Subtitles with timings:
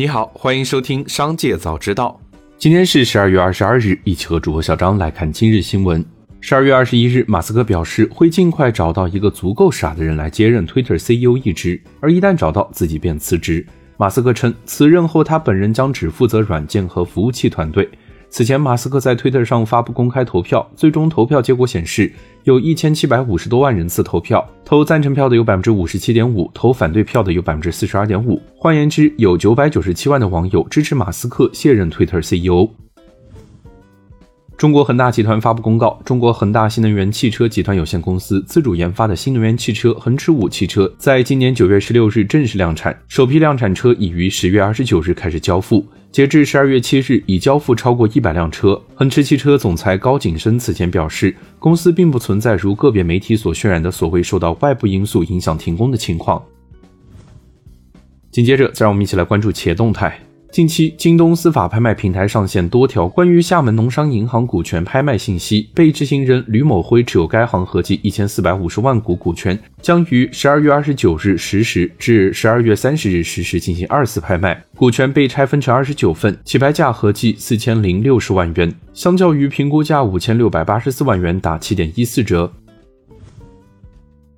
[0.00, 2.20] 你好，欢迎收听《商界早知道》。
[2.56, 6.04] 今天是十二月二十二日，一起和主播小张来看今日新闻。
[6.40, 13.66] 十二月二十一日，马斯克表示会尽快找到一个足够傻的人来接任 Twitter CEO 一职，而一旦找到，自己便辞职。
[13.96, 17.88] 马斯克称，辞任后他本人将只负责软件和服务器团队。
[18.30, 22.12] 此前，马斯克在推特上发布公开投票，最终投票结果显示，
[22.44, 28.40] 有一千七百五十多万人次投票，投赞成票的有百分之五十七点五，投反对票的有百分之四十二点五。
[28.54, 32.68] 换言之，有九百九十七万的网友支持马斯克卸任推特 CEO。
[34.58, 45.86] 中国恒大集团发布公告，中国恒大新能源汽车集团有限公司自主研发的新能源汽车恒驰五汽车，在今年九月十六日正式量产，首批量产车已于十月二十九日开始交付。
[46.10, 48.82] 截至十二月七日，已交付超过一百辆车。
[48.96, 56.42] 恒驰汽车总裁高景深此前表示，公司并不存在如个别媒体所渲染的所谓受到外部因素影响停工的情况。
[58.32, 60.18] 紧接着，再让我们一起来关注企业动态。
[60.50, 74.64] 近期，京东司法拍卖平台上线多条关于厦门农商银行股权拍卖信息，被执行人吕某辉持有该行合计一千四百五十万股股权，将于十二月二十九日十时至十二月三十日十时进行二次拍卖。
[74.74, 82.50] 股权被拆分成二十九份，起拍价合计四千零六十万元，相较于评估价五千六百八十四万元打七点一四折。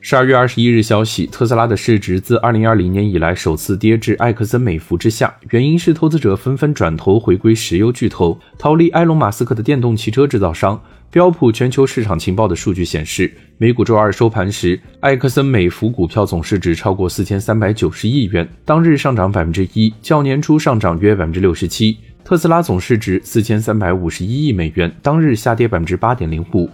[0.00, 10.80] 十二月二十一日，消息，特斯拉的市值自二零二零年以来首次跌至埃克森美孚之下，原因是投资者纷纷转投回归石油巨头，逃离埃隆·马斯克的电动汽车制造商。
[11.10, 21.96] 标普全球市场情报的数据显示，美股周二收盘时，埃克森美孚股票总市值超过四千三百九十亿元，当日上涨百分之一，较年初上涨约百分之六十七。
[22.24, 26.70] 特斯拉总市值四千三百五十一亿美元，当日下跌百分之八点零五。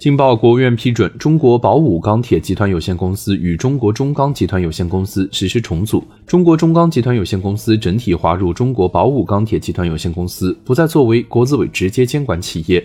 [0.00, 12.82] 经报，国务院批准，中国宝武钢铁集团有限公司与中国中钢集团有限公司实施重组，中国中钢集团有限公司整体划入中国宝武钢铁集团有限公司，不再作为国资委直接监管企业。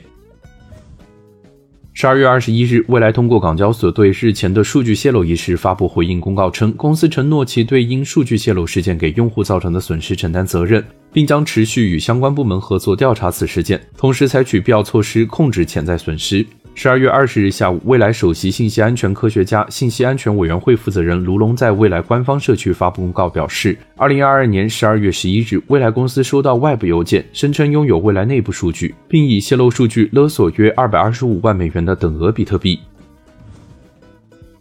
[1.94, 16.46] 十二月二十一日，未来通过港交所对日前的数据泄露一事发布回应公告称，公司承诺其对因数据泄露事件给用户造成的损失承担责任，并将持续与相关部门合作调查此事件，同时采取必要措施控制潜在损失。
[16.78, 32.78] 十二月二十日下午，未来首席信息安全科学家、信息安全委员会负责人卢龙在未来官方社区发布公告，表示，二零二二年十二月十一日，未来公司收到外部邮件，声称拥有未来内部数据，并以泄露数据勒索约二百二十五万美元的等额比特币。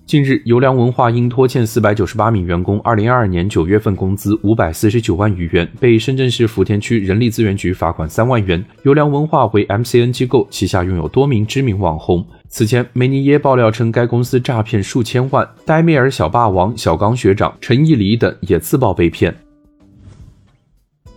[0.06, 8.62] 近日，优良文化因拖欠四百九十八名员工二零二二年九月份工资五百四十九万余元，被深圳市福田区人力资源局罚款三万元。
[8.82, 12.22] 优良文化为 MCN 机构，旗下拥有多名知名网红。
[12.48, 19.34] 此前，梅尼耶爆料称该公司诈骗数千万，戴米尔小霸王、小刚学长、陈义礼等也自曝被骗。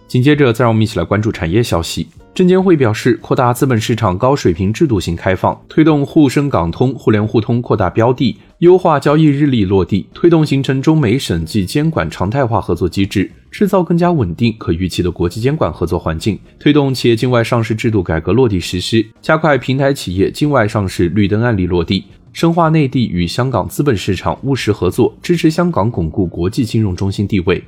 [0.07, 2.07] 紧接着，再让我们一起来关注产业消息。
[2.33, 27.61] 证监会表示，扩大资本市场高水平制度性开放，推动沪深港通、互联互通扩大标的，优化交易日历落地，推动形成中美审计监管常态化合作机制，制造更加稳定可预期的国际监管合作环境，推动企业境外上市制度改革落地实施，加快平台企业境外上市绿灯案例落地，深化内地与香港资本市场务实合作，支持香港巩固国际金融中心地位。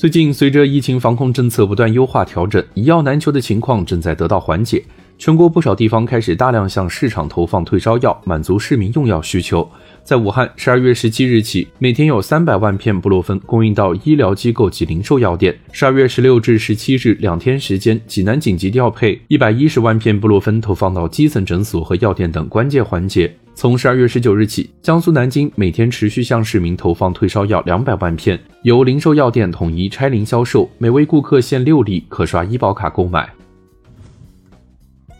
[0.00, 4.82] 最近，随着疫情防控政策不断优化调整，一药难求的情况正在得到缓解。
[5.18, 9.70] 全国不少地方开始大量向市场投放退烧药，满足市民用药需求。
[10.02, 15.56] 在武汉，十二月十七日起，每天有三百万片布洛芬供应到医疗机构及零售药店。
[15.72, 23.32] 十二月十六至十七日两天时间，济南紧急调配一百一十万片布洛芬投放到基层诊所和药店等关键环节。
[23.54, 33.28] 从十二月十九日起，江苏南京每天持续向市民投放退烧药两百万片，由零售药店统一拆零销售，每位顾客限六粒，可刷医保卡购买。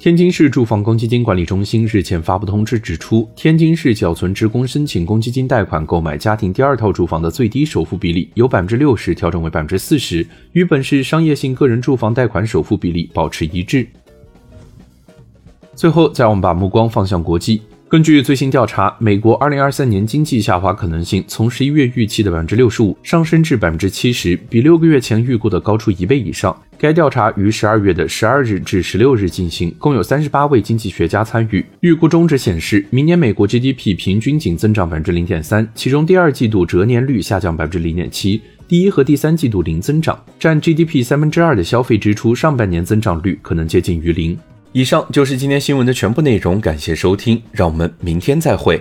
[0.00, 13.86] 天津市住房公积金管理中心日前发布通知指出，天津市缴存职工申请公积金贷款购买家庭第二套住房的最低首付比例由百分之六十调整为百分之四十，与本市商业性个人住房贷款首付比例保持一致。
[15.74, 17.60] 最后，再让我们把目光放向国际。
[17.90, 26.56] 根据最新调查，美国二零二三年经济下滑可能性从十一月预期的百分之六十五上升至百分之七十，比六个月前预估的高出一倍以上。
[26.78, 31.66] 该调查于十二月的十二日至十六日进行，共有三十八位经济学家参与。
[31.80, 44.38] 预估中值显示，明年美国 GDP 平均仅增长百分之零点三，其中第二季度折年率下降百分之零点七，第一和第三季度零增长，占 GDP 三分之二的消费支出上半年增长率可能接近于零。
[44.72, 48.80] 以上就是今天新闻的全部内容，感谢收听，让我们明天再会。